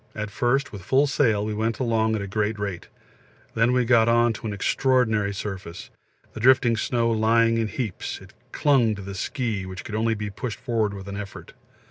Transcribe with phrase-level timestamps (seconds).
[0.15, 2.87] At first with full sail we went along at a great rate;
[3.53, 5.91] then we got on to an extraordinary surface,
[6.33, 10.31] the drifting snow lying in heaps; it clung to the ski, which could only be
[10.31, 11.53] pushed forward with an effort.